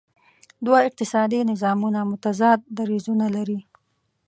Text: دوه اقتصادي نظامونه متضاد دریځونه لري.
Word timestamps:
دوه 0.65 0.77
اقتصادي 0.87 1.39
نظامونه 1.51 1.99
متضاد 2.11 2.59
دریځونه 2.77 3.25
لري. 3.35 3.59